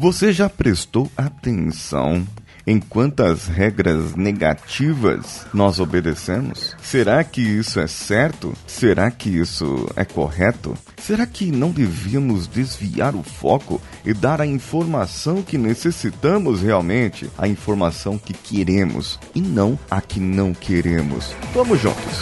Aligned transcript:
Você 0.00 0.32
já 0.32 0.48
prestou 0.48 1.10
atenção 1.14 2.26
em 2.66 2.80
quantas 2.80 3.48
regras 3.48 4.14
negativas 4.14 5.46
nós 5.52 5.78
obedecemos? 5.78 6.74
Será 6.80 7.22
que 7.22 7.42
isso 7.42 7.78
é 7.78 7.86
certo? 7.86 8.54
Será 8.66 9.10
que 9.10 9.28
isso 9.28 9.86
é 9.94 10.06
correto? 10.06 10.74
Será 10.96 11.26
que 11.26 11.52
não 11.52 11.70
devíamos 11.70 12.46
desviar 12.46 13.14
o 13.14 13.22
foco 13.22 13.78
e 14.02 14.14
dar 14.14 14.40
a 14.40 14.46
informação 14.46 15.42
que 15.42 15.58
necessitamos 15.58 16.62
realmente, 16.62 17.30
a 17.36 17.46
informação 17.46 18.16
que 18.16 18.32
queremos 18.32 19.20
e 19.34 19.42
não 19.42 19.78
a 19.90 20.00
que 20.00 20.18
não 20.18 20.54
queremos? 20.54 21.34
Vamos 21.52 21.78
juntos! 21.78 22.20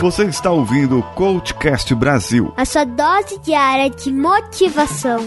Você 0.00 0.24
está 0.24 0.50
ouvindo 0.50 0.98
o 0.98 1.02
Coachcast 1.14 1.94
Brasil 1.94 2.52
a 2.56 2.64
sua 2.64 2.82
dose 2.84 3.38
diária 3.38 3.88
de 3.88 4.12
motivação. 4.12 5.20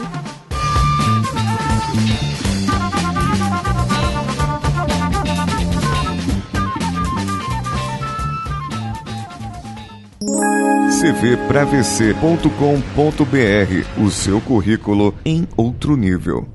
cvpravc.com.br, 11.05 14.03
o 14.03 14.09
seu 14.09 14.41
currículo 14.41 15.13
em 15.23 15.47
outro 15.55 15.95
nível. 15.95 16.47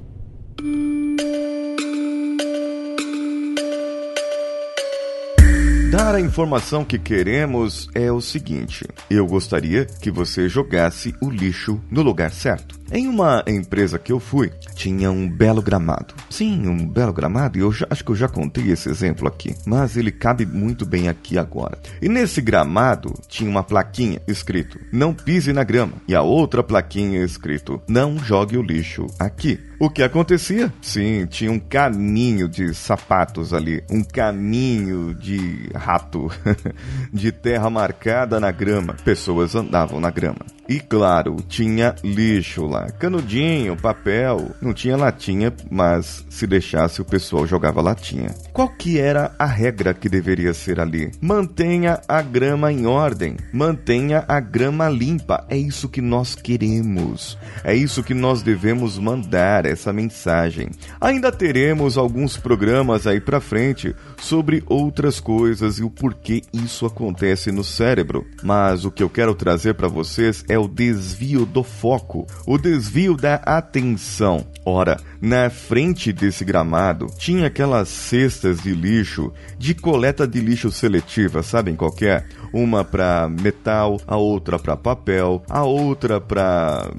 Dar 5.92 6.16
a 6.16 6.20
informação 6.20 6.84
que 6.84 6.98
queremos 6.98 7.88
é 7.94 8.10
o 8.10 8.20
seguinte: 8.20 8.84
eu 9.08 9.24
gostaria 9.24 9.84
que 9.84 10.10
você 10.10 10.48
jogasse 10.48 11.14
o 11.20 11.30
lixo 11.30 11.80
no 11.88 12.02
lugar 12.02 12.32
certo. 12.32 12.79
Em 12.92 13.06
uma 13.06 13.44
empresa 13.46 14.00
que 14.00 14.10
eu 14.10 14.18
fui, 14.18 14.50
tinha 14.74 15.12
um 15.12 15.28
belo 15.28 15.62
gramado. 15.62 16.12
Sim, 16.28 16.66
um 16.66 16.86
belo 16.88 17.12
gramado, 17.12 17.56
e 17.56 17.60
eu 17.60 17.70
já, 17.70 17.86
acho 17.88 18.04
que 18.04 18.10
eu 18.10 18.16
já 18.16 18.28
contei 18.28 18.70
esse 18.72 18.88
exemplo 18.88 19.28
aqui, 19.28 19.54
mas 19.64 19.96
ele 19.96 20.10
cabe 20.10 20.44
muito 20.44 20.84
bem 20.84 21.08
aqui 21.08 21.38
agora. 21.38 21.78
E 22.02 22.08
nesse 22.08 22.40
gramado 22.40 23.14
tinha 23.28 23.48
uma 23.48 23.62
plaquinha 23.62 24.20
escrito: 24.26 24.78
Não 24.92 25.14
pise 25.14 25.52
na 25.52 25.62
grama, 25.62 25.92
e 26.08 26.16
a 26.16 26.22
outra 26.22 26.64
plaquinha 26.64 27.22
escrito: 27.22 27.80
Não 27.86 28.18
jogue 28.18 28.56
o 28.56 28.62
lixo 28.62 29.06
aqui. 29.20 29.60
O 29.78 29.88
que 29.88 30.02
acontecia? 30.02 30.70
Sim, 30.82 31.26
tinha 31.26 31.50
um 31.50 31.58
caminho 31.58 32.46
de 32.48 32.74
sapatos 32.74 33.54
ali, 33.54 33.82
um 33.88 34.04
caminho 34.04 35.14
de 35.14 35.70
rato, 35.74 36.28
de 37.10 37.32
terra 37.32 37.70
marcada 37.70 38.38
na 38.38 38.50
grama. 38.50 38.94
Pessoas 39.02 39.54
andavam 39.54 39.98
na 39.98 40.10
grama. 40.10 40.44
E 40.70 40.78
claro, 40.78 41.38
tinha 41.48 41.96
lixo 42.04 42.64
lá, 42.64 42.88
canudinho, 42.92 43.76
papel, 43.76 44.52
não 44.62 44.72
tinha 44.72 44.96
latinha, 44.96 45.52
mas 45.68 46.24
se 46.30 46.46
deixasse 46.46 47.02
o 47.02 47.04
pessoal 47.04 47.44
jogava 47.44 47.82
latinha. 47.82 48.32
Qual 48.52 48.68
que 48.68 49.00
era 49.00 49.34
a 49.36 49.46
regra 49.46 49.92
que 49.92 50.08
deveria 50.08 50.54
ser 50.54 50.78
ali? 50.78 51.10
Mantenha 51.20 52.00
a 52.06 52.22
grama 52.22 52.70
em 52.70 52.86
ordem, 52.86 53.36
mantenha 53.52 54.24
a 54.28 54.38
grama 54.38 54.88
limpa. 54.88 55.44
É 55.48 55.56
isso 55.56 55.88
que 55.88 56.00
nós 56.00 56.36
queremos. 56.36 57.36
É 57.64 57.74
isso 57.74 58.04
que 58.04 58.14
nós 58.14 58.40
devemos 58.40 58.96
mandar 58.96 59.66
essa 59.66 59.92
mensagem. 59.92 60.68
Ainda 61.00 61.32
teremos 61.32 61.98
alguns 61.98 62.36
programas 62.36 63.08
aí 63.08 63.20
para 63.20 63.40
frente 63.40 63.92
sobre 64.18 64.62
outras 64.68 65.18
coisas 65.18 65.80
e 65.80 65.82
o 65.82 65.90
porquê 65.90 66.42
isso 66.52 66.86
acontece 66.86 67.50
no 67.50 67.64
cérebro. 67.64 68.24
Mas 68.40 68.84
o 68.84 68.90
que 68.92 69.02
eu 69.02 69.10
quero 69.10 69.34
trazer 69.34 69.74
para 69.74 69.88
vocês 69.88 70.44
é 70.48 70.59
o 70.60 70.68
desvio 70.68 71.44
do 71.44 71.62
foco, 71.62 72.26
o 72.46 72.58
desvio 72.58 73.16
da 73.16 73.34
atenção. 73.36 74.46
Ora, 74.64 75.00
na 75.20 75.50
frente 75.50 76.12
desse 76.12 76.44
gramado 76.44 77.06
tinha 77.18 77.46
aquelas 77.46 77.88
cestas 77.88 78.62
de 78.62 78.74
lixo, 78.74 79.32
de 79.58 79.74
coleta 79.74 80.26
de 80.26 80.40
lixo 80.40 80.70
seletiva, 80.70 81.42
sabem 81.42 81.74
qual 81.74 81.94
é? 82.02 82.24
Uma 82.52 82.84
para 82.84 83.28
metal, 83.28 84.00
a 84.06 84.16
outra 84.16 84.58
para 84.58 84.76
papel, 84.76 85.42
a 85.48 85.62
outra 85.64 86.20
para 86.20 86.90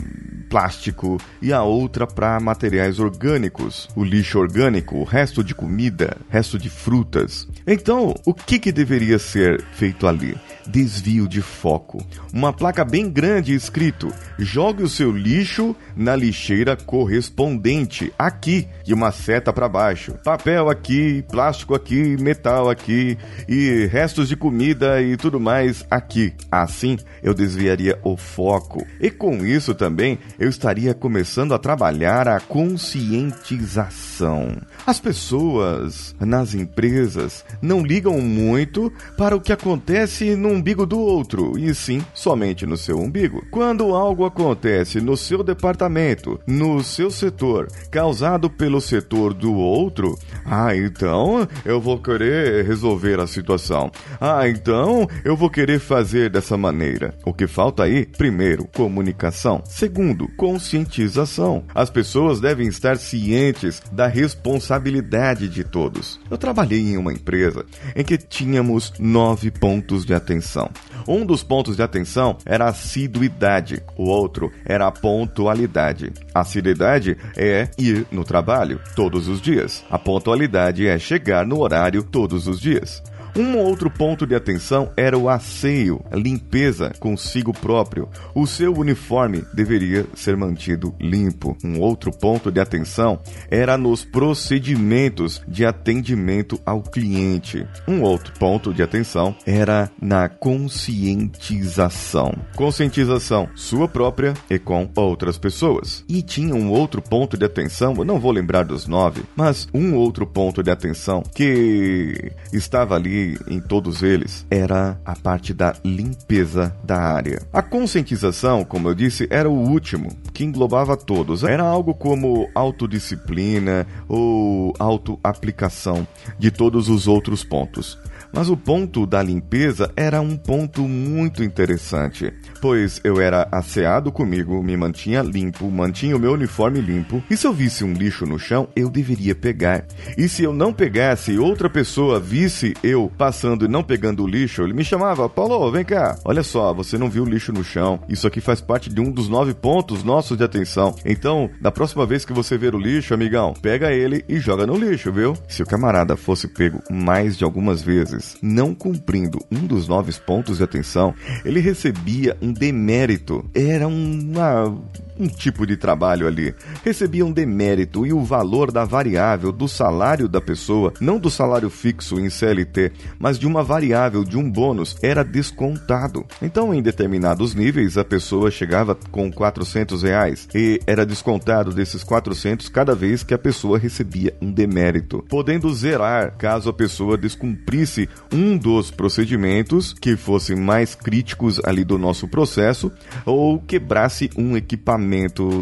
plástico 0.51 1.17
e 1.41 1.53
a 1.53 1.63
outra 1.63 2.05
para 2.05 2.37
materiais 2.41 2.99
orgânicos, 2.99 3.87
o 3.95 4.03
lixo 4.03 4.37
orgânico, 4.37 4.97
o 4.97 5.05
resto 5.05 5.41
de 5.41 5.55
comida, 5.55 6.17
resto 6.29 6.59
de 6.59 6.69
frutas. 6.69 7.47
Então, 7.65 8.13
o 8.25 8.33
que, 8.33 8.59
que 8.59 8.71
deveria 8.71 9.17
ser 9.17 9.63
feito 9.71 10.05
ali? 10.05 10.37
Desvio 10.67 11.27
de 11.27 11.41
foco. 11.41 12.05
Uma 12.33 12.51
placa 12.51 12.83
bem 12.83 13.09
grande 13.09 13.53
escrito: 13.53 14.13
jogue 14.37 14.83
o 14.83 14.89
seu 14.89 15.11
lixo 15.11 15.75
na 15.95 16.15
lixeira 16.15 16.75
correspondente 16.75 18.13
aqui 18.19 18.67
e 18.85 18.93
uma 18.93 19.11
seta 19.11 19.53
para 19.53 19.69
baixo. 19.69 20.13
Papel 20.23 20.69
aqui, 20.69 21.23
plástico 21.31 21.73
aqui, 21.73 22.17
metal 22.21 22.69
aqui 22.69 23.17
e 23.47 23.87
restos 23.91 24.27
de 24.27 24.35
comida 24.35 25.01
e 25.01 25.15
tudo 25.15 25.39
mais 25.39 25.85
aqui. 25.89 26.33
Assim, 26.51 26.97
eu 27.23 27.33
desviaria 27.33 27.97
o 28.03 28.17
foco. 28.17 28.85
E 28.99 29.09
com 29.09 29.45
isso 29.45 29.73
também 29.73 30.19
eu 30.41 30.49
estaria 30.49 30.93
começando 30.95 31.53
a 31.53 31.59
trabalhar 31.59 32.27
a 32.27 32.39
conscientização. 32.39 34.57
As 34.87 34.99
pessoas 34.99 36.15
nas 36.19 36.55
empresas 36.55 37.45
não 37.61 37.83
ligam 37.83 38.19
muito 38.19 38.91
para 39.15 39.35
o 39.35 39.39
que 39.39 39.53
acontece 39.53 40.35
no 40.35 40.49
umbigo 40.49 40.87
do 40.87 40.99
outro, 40.99 41.59
e 41.59 41.75
sim 41.75 42.03
somente 42.11 42.65
no 42.65 42.75
seu 42.75 42.97
umbigo. 42.97 43.45
Quando 43.51 43.93
algo 43.93 44.25
acontece 44.25 44.99
no 44.99 45.15
seu 45.15 45.43
departamento, 45.43 46.39
no 46.47 46.83
seu 46.83 47.11
setor, 47.11 47.67
causado 47.91 48.49
pelo 48.49 48.81
setor 48.81 49.35
do 49.35 49.53
outro, 49.53 50.17
ah, 50.43 50.75
então 50.75 51.47
eu 51.63 51.79
vou 51.79 51.99
querer 51.99 52.65
resolver 52.65 53.19
a 53.19 53.27
situação. 53.27 53.91
Ah, 54.19 54.49
então 54.49 55.07
eu 55.23 55.37
vou 55.37 55.51
querer 55.51 55.79
fazer 55.79 56.31
dessa 56.31 56.57
maneira. 56.57 57.13
O 57.23 57.31
que 57.31 57.45
falta 57.45 57.83
aí, 57.83 58.07
primeiro, 58.07 58.65
comunicação. 58.65 59.61
Segundo, 59.65 60.30
conscientização. 60.37 61.63
As 61.73 61.89
pessoas 61.89 62.39
devem 62.39 62.67
estar 62.67 62.97
cientes 62.97 63.81
da 63.91 64.07
responsabilidade 64.07 65.47
de 65.47 65.63
todos. 65.63 66.19
Eu 66.29 66.37
trabalhei 66.37 66.79
em 66.79 66.97
uma 66.97 67.13
empresa 67.13 67.65
em 67.95 68.03
que 68.03 68.17
tínhamos 68.17 68.93
nove 68.99 69.51
pontos 69.51 70.05
de 70.05 70.13
atenção. 70.13 70.69
Um 71.07 71.25
dos 71.25 71.43
pontos 71.43 71.75
de 71.75 71.83
atenção 71.83 72.37
era 72.45 72.65
a 72.65 72.69
assiduidade, 72.69 73.81
o 73.97 74.05
outro 74.05 74.51
era 74.65 74.87
a 74.87 74.91
pontualidade. 74.91 76.11
A 76.33 76.41
assiduidade 76.41 77.17
é 77.35 77.69
ir 77.77 78.05
no 78.11 78.23
trabalho 78.23 78.79
todos 78.95 79.27
os 79.27 79.41
dias. 79.41 79.83
A 79.89 79.97
pontualidade 79.97 80.87
é 80.87 80.97
chegar 80.97 81.45
no 81.45 81.59
horário 81.59 82.03
todos 82.03 82.47
os 82.47 82.59
dias. 82.59 83.01
Um 83.35 83.57
outro 83.57 83.89
ponto 83.89 84.27
de 84.27 84.35
atenção 84.35 84.91
era 84.97 85.17
o 85.17 85.29
asseio, 85.29 86.01
a 86.11 86.17
limpeza 86.17 86.91
consigo 86.99 87.53
próprio. 87.53 88.09
O 88.35 88.45
seu 88.45 88.73
uniforme 88.73 89.45
deveria 89.53 90.05
ser 90.13 90.35
mantido 90.35 90.93
limpo. 90.99 91.55
Um 91.63 91.79
outro 91.79 92.11
ponto 92.11 92.51
de 92.51 92.59
atenção 92.59 93.21
era 93.49 93.77
nos 93.77 94.03
procedimentos 94.03 95.41
de 95.47 95.65
atendimento 95.65 96.59
ao 96.65 96.81
cliente. 96.81 97.65
Um 97.87 98.01
outro 98.01 98.33
ponto 98.37 98.73
de 98.73 98.83
atenção 98.83 99.33
era 99.45 99.89
na 100.01 100.27
conscientização. 100.27 102.33
Conscientização 102.55 103.47
sua 103.55 103.87
própria 103.87 104.33
e 104.49 104.59
com 104.59 104.89
outras 104.95 105.37
pessoas. 105.37 106.03
E 106.09 106.21
tinha 106.21 106.53
um 106.53 106.69
outro 106.69 107.01
ponto 107.01 107.37
de 107.37 107.45
atenção, 107.45 107.93
eu 107.97 108.03
não 108.03 108.19
vou 108.19 108.31
lembrar 108.31 108.63
dos 108.63 108.87
nove, 108.87 109.23
mas 109.35 109.69
um 109.73 109.95
outro 109.95 110.27
ponto 110.27 110.61
de 110.61 110.69
atenção 110.69 111.23
que 111.33 112.33
estava 112.51 112.95
ali 112.95 113.20
em 113.47 113.59
todos 113.59 114.03
eles 114.03 114.45
era 114.49 114.99
a 115.05 115.15
parte 115.15 115.53
da 115.53 115.75
limpeza 115.83 116.75
da 116.83 116.97
área. 116.97 117.41
A 117.51 117.61
conscientização, 117.61 118.63
como 118.63 118.89
eu 118.89 118.95
disse, 118.95 119.27
era 119.29 119.49
o 119.49 119.53
último, 119.53 120.09
que 120.33 120.43
englobava 120.43 120.97
todos. 120.97 121.43
Era 121.43 121.63
algo 121.63 121.93
como 121.93 122.49
autodisciplina 122.53 123.85
ou 124.07 124.73
autoaplicação 124.79 126.07
de 126.37 126.51
todos 126.51 126.89
os 126.89 127.07
outros 127.07 127.43
pontos. 127.43 127.97
Mas 128.33 128.49
o 128.49 128.57
ponto 128.57 129.05
da 129.05 129.21
limpeza 129.21 129.91
era 129.95 130.21
um 130.21 130.35
ponto 130.37 130.87
muito 130.87 131.43
interessante, 131.43 132.33
pois 132.61 133.01
eu 133.03 133.19
era 133.19 133.47
asseado 133.51 134.11
comigo, 134.11 134.63
me 134.63 134.75
mantinha 134.77 135.21
limpo, 135.21 135.69
mantinha 135.69 136.15
o 136.15 136.19
meu 136.19 136.33
uniforme 136.33 136.79
limpo, 136.79 137.23
e 137.29 137.35
se 137.35 137.45
eu 137.45 137.53
visse 137.53 137.83
um 137.83 137.93
lixo 137.93 138.25
no 138.25 138.39
chão, 138.39 138.67
eu 138.75 138.89
deveria 138.89 139.35
pegar. 139.35 139.85
E 140.17 140.29
se 140.29 140.43
eu 140.43 140.53
não 140.53 140.71
pegasse, 140.71 141.37
outra 141.37 141.69
pessoa 141.69 142.19
visse 142.19 142.73
eu 142.83 143.11
passando 143.17 143.65
e 143.65 143.67
não 143.67 143.83
pegando 143.83 144.23
o 144.23 144.27
lixo, 144.27 144.63
ele 144.63 144.73
me 144.73 144.83
chamava, 144.83 145.27
Paulo, 145.27 145.71
vem 145.71 145.83
cá, 145.83 146.17
olha 146.23 146.43
só, 146.43 146.73
você 146.73 146.97
não 146.97 147.09
viu 147.09 147.23
o 147.23 147.29
lixo 147.29 147.51
no 147.51 147.63
chão, 147.63 147.99
isso 148.07 148.27
aqui 148.27 148.39
faz 148.39 148.61
parte 148.61 148.89
de 148.89 149.01
um 149.01 149.11
dos 149.11 149.27
nove 149.27 149.53
pontos 149.53 150.03
nossos 150.03 150.37
de 150.37 150.43
atenção. 150.43 150.95
Então, 151.05 151.49
da 151.59 151.71
próxima 151.71 152.05
vez 152.05 152.23
que 152.25 152.33
você 152.33 152.57
ver 152.57 152.75
o 152.75 152.79
lixo, 152.79 153.13
amigão, 153.13 153.53
pega 153.61 153.91
ele 153.91 154.23
e 154.27 154.39
joga 154.39 154.65
no 154.65 154.77
lixo, 154.77 155.11
viu? 155.11 155.33
Se 155.47 155.61
o 155.61 155.65
camarada 155.65 156.15
fosse 156.15 156.47
pego 156.47 156.81
mais 156.89 157.37
de 157.37 157.43
algumas 157.43 157.81
vezes, 157.81 158.20
não 158.41 158.73
cumprindo 158.73 159.39
um 159.51 159.65
dos 159.65 159.87
nove 159.87 160.11
pontos 160.19 160.57
de 160.57 160.63
atenção, 160.63 161.13
ele 161.45 161.59
recebia 161.59 162.37
um 162.41 162.51
demérito. 162.51 163.45
Era 163.53 163.87
uma 163.87 164.77
um 165.19 165.27
tipo 165.27 165.65
de 165.65 165.77
trabalho 165.77 166.27
ali, 166.27 166.53
recebiam 166.83 167.31
demérito 167.31 168.05
e 168.05 168.13
o 168.13 168.23
valor 168.23 168.71
da 168.71 168.83
variável 168.83 169.51
do 169.51 169.67
salário 169.67 170.27
da 170.27 170.41
pessoa, 170.41 170.93
não 170.99 171.19
do 171.19 171.29
salário 171.29 171.69
fixo 171.69 172.19
em 172.19 172.29
CLT, 172.29 172.91
mas 173.19 173.37
de 173.37 173.45
uma 173.45 173.63
variável 173.63 174.23
de 174.23 174.37
um 174.37 174.49
bônus, 174.49 174.95
era 175.01 175.23
descontado. 175.23 176.25
Então, 176.41 176.73
em 176.73 176.81
determinados 176.81 177.53
níveis, 177.53 177.97
a 177.97 178.03
pessoa 178.03 178.49
chegava 178.49 178.95
com 178.95 179.31
400 179.31 180.03
reais 180.03 180.47
e 180.55 180.79
era 180.87 181.05
descontado 181.05 181.71
desses 181.73 182.03
400 182.03 182.69
cada 182.69 182.95
vez 182.95 183.23
que 183.23 183.33
a 183.33 183.37
pessoa 183.37 183.77
recebia 183.77 184.35
um 184.41 184.51
demérito, 184.51 185.23
podendo 185.29 185.73
zerar 185.73 186.35
caso 186.37 186.69
a 186.69 186.73
pessoa 186.73 187.17
descumprisse 187.17 188.09
um 188.33 188.57
dos 188.57 188.89
procedimentos 188.89 189.93
que 189.93 190.15
fossem 190.15 190.55
mais 190.55 190.95
críticos 190.95 191.59
ali 191.63 191.83
do 191.83 191.97
nosso 191.97 192.27
processo 192.27 192.91
ou 193.25 193.59
quebrasse 193.59 194.29
um 194.37 194.57
equipamento 194.57 195.10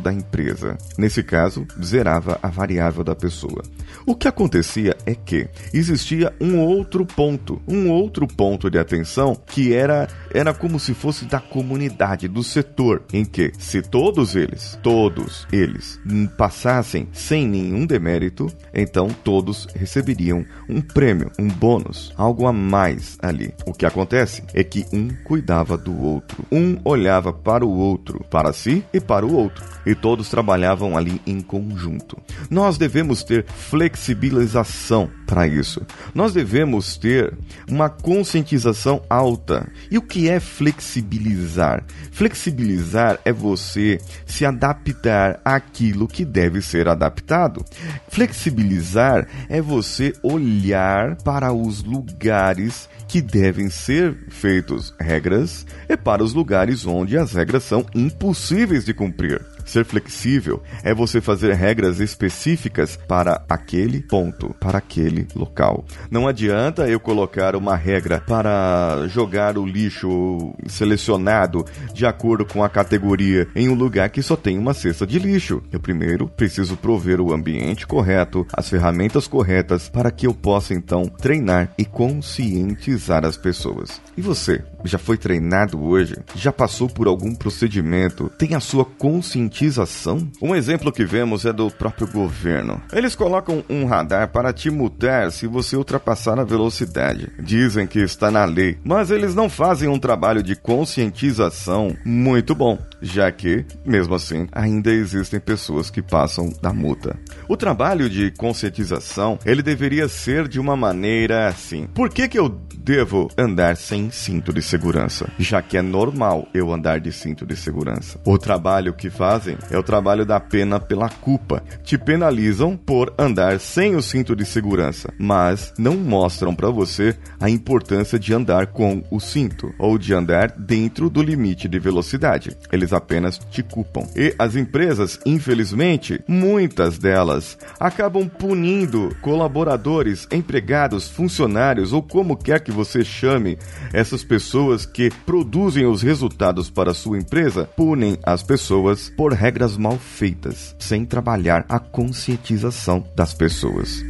da 0.02 0.14
empresa. 0.14 0.78
Nesse 0.98 1.24
caso, 1.24 1.66
zerava 1.84 2.38
a 2.42 2.50
variável 2.50 3.04
da 3.04 3.16
pessoa. 3.16 3.64
O 4.06 4.16
que 4.16 4.28
acontecia 4.28 4.96
é 5.06 5.16
que 5.16 5.48
existia 5.74 6.34
um 6.40 6.60
outro 6.60 7.06
ponto, 7.06 7.62
um 7.68 7.90
outro 7.90 8.28
ponto 8.28 8.70
de 8.70 8.78
atenção 8.78 9.36
que 9.36 9.74
era 9.74 10.08
era 10.34 10.54
como 10.54 10.80
se 10.80 10.94
fosse 10.94 11.26
da 11.26 11.40
comunidade, 11.40 12.28
do 12.28 12.44
setor, 12.44 13.04
em 13.12 13.26
que 13.26 13.52
se 13.58 13.82
todos 13.82 14.36
eles, 14.36 14.78
todos 14.84 15.48
eles 15.52 16.00
passassem 16.38 17.08
sem 17.12 17.48
nenhum 17.48 17.86
demérito, 17.86 18.52
então 18.74 19.10
todos 19.24 19.68
receberiam 19.76 20.46
um 20.68 20.82
prêmio, 20.82 21.32
um 21.40 21.48
bônus, 21.48 22.14
algo 22.16 22.46
a 22.46 22.54
mais 22.54 23.18
ali. 23.22 23.54
O 23.66 23.74
que 23.74 23.86
acontece 23.86 24.44
é 24.54 24.64
que 24.64 24.86
um 24.94 25.10
cuidava 25.24 25.78
do 25.78 26.00
outro, 26.02 26.46
um 26.52 26.78
olhava 26.84 27.34
para 27.34 27.66
o 27.66 27.70
outro, 27.70 28.24
para 28.30 28.54
si 28.54 28.84
e 28.94 29.00
para 29.00 29.26
o 29.26 29.29
outro, 29.34 29.64
e 29.86 29.96
todos 29.96 30.30
trabalhavam 30.30 30.98
ali 30.98 31.22
em 31.26 31.42
conjunto. 31.42 32.18
Nós 32.50 32.78
devemos 32.78 33.24
ter 33.24 33.46
flexibilização 33.46 35.10
para 35.26 35.48
isso. 35.48 35.82
Nós 36.14 36.34
devemos 36.34 36.98
ter 36.98 37.34
uma 37.70 37.90
conscientização 37.90 39.02
alta. 39.10 39.70
E 39.92 39.98
o 39.98 40.02
que 40.02 40.30
é 40.30 40.40
flexibilizar? 40.40 41.84
Flexibilizar 42.12 43.20
é 43.24 43.32
você 43.32 44.00
se 44.26 44.46
adaptar 44.46 45.40
àquilo 45.46 46.08
que 46.08 46.26
deve 46.26 46.62
ser 46.62 46.88
adaptado. 46.88 47.64
Flexibilizar 48.08 49.28
é 49.48 49.62
você 49.62 50.14
olhar 50.24 51.16
para 51.18 51.54
os 51.54 51.84
lugares 51.84 52.90
que 53.10 53.22
devem 53.22 53.72
ser 53.72 54.16
feitos 54.30 54.94
regras 55.00 55.66
e 55.90 55.98
para 55.98 56.24
os 56.24 56.32
lugares 56.32 56.86
onde 56.86 57.18
as 57.18 57.34
regras 57.34 57.64
são 57.64 57.84
impossíveis 57.96 58.86
de 58.86 58.94
cumprir. 58.94 59.42
Ser 59.70 59.86
flexível 59.86 60.64
é 60.84 60.96
você 60.96 61.22
fazer 61.22 61.54
regras 61.54 62.00
específicas 62.00 62.98
para 63.08 63.46
aquele 63.48 64.02
ponto, 64.02 64.52
para 64.60 64.80
aquele 64.80 65.28
local. 65.36 65.86
Não 66.10 66.28
adianta 66.28 66.90
eu 66.90 67.00
colocar 67.00 67.56
uma 67.56 67.76
regra 67.76 68.20
para 68.20 69.06
jogar 69.10 69.60
o 69.60 69.68
lixo 69.68 70.56
selecionado 70.66 71.64
de 71.94 72.04
acordo 72.04 72.48
com 72.48 72.64
a 72.64 72.70
categoria 72.70 73.48
em 73.56 73.70
um 73.70 73.76
lugar 73.76 74.10
que 74.10 74.24
só 74.24 74.36
tem 74.36 74.58
uma 74.58 74.74
cesta 74.74 75.06
de 75.06 75.20
lixo. 75.20 75.62
Eu 75.72 75.80
primeiro 75.80 76.28
preciso 76.28 76.76
prover 76.76 77.22
o 77.22 77.32
ambiente 77.32 77.86
correto, 77.86 78.48
as 78.52 78.68
ferramentas 78.68 79.28
corretas 79.28 79.88
para 79.88 80.10
que 80.10 80.26
eu 80.26 80.34
possa 80.34 80.74
então 80.74 81.04
treinar 81.06 81.76
e 81.78 81.86
conscientizar 81.86 83.24
as 83.24 83.38
pessoas. 83.38 84.02
E 84.18 84.22
você, 84.22 84.64
já 84.84 84.98
foi 84.98 85.18
treinado 85.18 85.82
hoje? 85.82 86.16
Já 86.36 86.52
passou 86.52 86.90
por 86.90 87.08
algum 87.08 87.36
procedimento? 87.36 88.30
Tem 88.38 88.56
a 88.56 88.60
sua 88.60 88.86
conscientização? 88.86 90.30
Um 90.42 90.56
exemplo 90.56 90.92
que 90.92 91.06
vemos 91.06 91.46
é 91.46 91.54
do 91.54 91.70
próprio 91.70 92.08
governo. 92.08 92.82
Eles 92.92 93.16
colocam 93.16 93.64
um 93.70 93.86
radar 93.86 94.30
para 94.30 94.54
te 94.54 94.70
multar 94.70 95.32
se 95.32 95.48
você 95.48 95.76
ultrapassar 95.76 96.40
a 96.40 96.44
velocidade. 96.44 97.32
Dizem 97.40 97.88
que 97.88 98.00
está 98.00 98.32
na 98.32 98.46
lei, 98.46 98.78
mas 98.84 99.12
eles 99.12 99.36
não 99.36 99.50
fazem 99.50 99.90
um 99.90 100.00
trabalho 100.00 100.44
de 100.44 100.56
conscientização 100.56 101.96
muito 102.06 102.56
bom, 102.56 102.78
já 103.02 103.32
que, 103.32 103.66
mesmo 103.86 104.16
assim, 104.16 104.48
ainda 104.52 104.92
existem 104.92 105.40
pessoas 105.40 105.90
que 105.90 106.02
passam 106.02 106.54
da 106.62 106.74
multa. 106.74 107.18
O 107.48 107.58
trabalho 107.58 108.10
de 108.10 108.32
conscientização, 108.32 109.40
ele 109.46 109.62
deveria 109.62 110.08
ser 110.08 110.48
de 110.48 110.60
uma 110.60 110.76
maneira 110.76 111.48
assim. 111.48 111.88
Por 111.94 112.10
que 112.10 112.28
que 112.28 112.38
eu 112.40 112.50
devo 112.84 113.30
andar 113.38 113.76
sem 113.76 114.10
cinto 114.10 114.54
de 114.54 114.62
segurança, 114.62 115.30
já 115.38 115.62
que 115.62 115.78
é 115.78 115.82
normal 115.82 116.48
eu 116.54 116.74
andar 116.74 117.00
de 117.00 117.12
cinto 117.12 117.46
de 117.46 117.56
segurança. 117.56 118.20
O 118.26 118.38
trabalho 118.38 118.94
que 118.94 119.10
fazem 119.10 119.58
é 119.70 119.78
o 119.78 119.84
trabalho 119.84 120.26
da 120.26 120.40
pena 120.40 120.80
pela 120.80 121.10
culpa. 121.10 121.62
Te 121.84 121.98
penalizam 121.98 122.78
por 122.78 123.14
andar 123.18 123.60
sem 123.60 123.96
o 123.96 124.02
cinto 124.02 124.36
de 124.36 124.46
segurança, 124.46 125.14
mas 125.20 125.74
não 125.78 125.96
mostram 125.98 126.56
para 126.56 126.70
você 126.70 127.16
a 127.40 127.50
importância 127.50 128.18
de 128.18 128.34
andar 128.34 128.68
com 128.68 129.04
o 129.12 129.20
cinto 129.20 129.74
ou 129.78 129.98
de 129.98 130.14
andar 130.14 130.52
dentro 130.58 131.10
do 131.10 131.22
limite 131.22 131.68
de 131.68 131.80
velocidade. 131.80 132.56
Eles 132.72 132.94
apenas 132.94 133.38
te 133.38 133.62
culpam. 133.62 134.08
E 134.16 134.34
as 134.40 134.56
empresas, 134.56 135.20
infelizmente, 135.26 136.22
muitas 136.28 136.98
delas 136.98 137.58
acabam 137.80 138.28
punindo 138.28 139.16
colaboradores, 139.22 140.28
empregados, 140.32 141.10
funcionários 141.10 141.94
ou 141.94 142.02
como 142.02 142.38
quer 142.38 142.62
que 142.62 142.69
você 142.72 143.04
chame 143.04 143.58
essas 143.94 144.24
pessoas 144.24 144.86
que 144.86 145.10
produzem 145.26 145.86
os 145.86 146.02
resultados 146.02 146.70
para 146.70 146.94
sua 146.94 147.18
empresa, 147.18 147.70
punem 147.76 148.18
as 148.24 148.44
pessoas 148.44 149.10
por 149.10 149.34
regras 149.34 149.78
mal 149.78 149.98
feitas, 149.98 150.76
sem 150.80 151.06
trabalhar 151.06 151.66
a 151.68 151.80
conscientização 151.80 153.06
das 153.16 153.34
pessoas. 153.34 154.04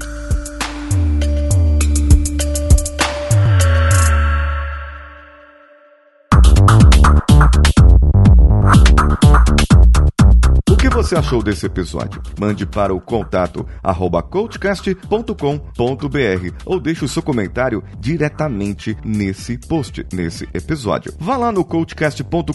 Você 11.09 11.15
achou 11.15 11.41
desse 11.41 11.65
episódio? 11.65 12.21
Mande 12.39 12.67
para 12.67 12.93
o 12.93 13.01
contato 13.01 13.65
arroba 13.81 14.21
coachcast.com.br 14.21 15.33
ou 16.63 16.79
deixe 16.79 17.03
o 17.03 17.07
seu 17.07 17.23
comentário 17.23 17.83
diretamente 17.99 18.95
nesse 19.03 19.57
post, 19.57 20.05
nesse 20.13 20.47
episódio. 20.53 21.11
Vá 21.17 21.35
lá 21.35 21.51
no 21.51 21.65
coachcast.com.br 21.65 22.53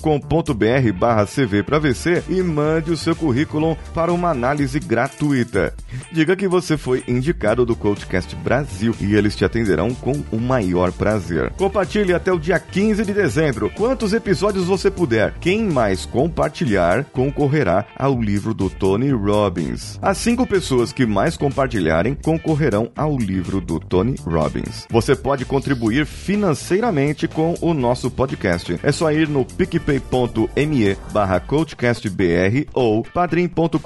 barra 0.96 1.26
CV 1.26 1.64
para 1.64 1.80
VC 1.80 2.22
e 2.28 2.40
mande 2.44 2.92
o 2.92 2.96
seu 2.96 3.16
currículo 3.16 3.76
para 3.92 4.12
uma 4.12 4.30
análise 4.30 4.78
gratuita. 4.78 5.74
Diga 6.12 6.36
que 6.36 6.46
você 6.46 6.76
foi 6.76 7.02
indicado 7.08 7.66
do 7.66 7.74
Coachcast 7.74 8.36
Brasil 8.36 8.94
e 9.00 9.16
eles 9.16 9.34
te 9.34 9.44
atenderão 9.44 9.92
com 9.92 10.22
o 10.30 10.38
maior 10.38 10.92
prazer. 10.92 11.50
Compartilhe 11.54 12.14
até 12.14 12.32
o 12.32 12.38
dia 12.38 12.60
15 12.60 13.04
de 13.04 13.12
dezembro. 13.12 13.68
Quantos 13.70 14.12
episódios 14.12 14.66
você 14.66 14.92
puder. 14.92 15.34
Quem 15.40 15.64
mais 15.64 16.06
compartilhar 16.06 17.04
concorrerá 17.06 17.84
ao 17.98 18.20
livro 18.20 18.43
livro 18.44 18.52
do 18.52 18.68
Tony 18.68 19.10
Robbins. 19.10 19.98
As 20.02 20.18
cinco 20.18 20.46
pessoas 20.46 20.92
que 20.92 21.06
mais 21.06 21.34
compartilharem 21.34 22.14
concorrerão 22.14 22.90
ao 22.94 23.16
livro 23.16 23.58
do 23.58 23.80
Tony 23.80 24.16
Robbins. 24.26 24.86
Você 24.90 25.16
pode 25.16 25.46
contribuir 25.46 26.04
financeiramente 26.04 27.26
com 27.26 27.54
o 27.62 27.72
nosso 27.72 28.10
podcast. 28.10 28.78
É 28.82 28.92
só 28.92 29.10
ir 29.10 29.28
no 29.28 29.46
picpay.me 29.46 30.96
barra 31.10 31.40
coachcastbr 31.40 32.66
ou 32.74 33.02
padrim.com.br 33.02 33.78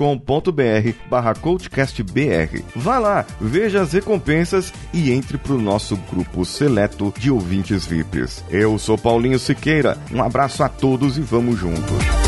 barra 1.08 1.34
coachcastbr. 1.34 2.62
Vá 2.74 2.98
lá, 2.98 3.24
veja 3.40 3.82
as 3.82 3.92
recompensas 3.92 4.72
e 4.92 5.12
entre 5.12 5.38
para 5.38 5.52
o 5.52 5.60
nosso 5.60 5.96
grupo 6.10 6.44
seleto 6.44 7.14
de 7.16 7.30
ouvintes 7.30 7.86
VIPs. 7.86 8.42
Eu 8.50 8.76
sou 8.78 8.98
Paulinho 8.98 9.38
Siqueira, 9.38 9.96
um 10.12 10.22
abraço 10.22 10.64
a 10.64 10.68
todos 10.68 11.16
e 11.16 11.20
vamos 11.20 11.58
juntos. 11.58 12.27